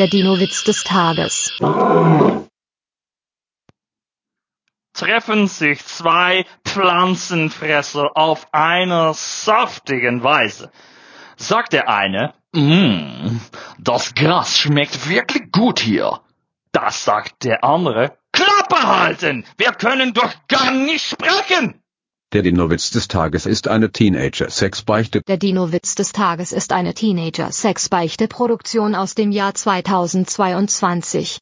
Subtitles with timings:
[0.00, 1.52] Der Dino-Witz des Tages.
[4.94, 10.72] Treffen sich zwei Pflanzenfresser auf einer saftigen Weise.
[11.36, 13.42] Sagt der eine, Mmm,
[13.78, 16.22] das Gras schmeckt wirklich gut hier.
[16.72, 19.44] Das sagt der andere, Klappe halten!
[19.58, 21.82] Wir können doch gar nicht sprechen!
[22.32, 25.22] Der Dino-Witz des Tages ist eine Teenager-Sexbeichte.
[25.22, 31.38] Der Dino-Witz des Tages ist eine Teenager-Sexbeichte-Produktion aus dem Jahr 2022.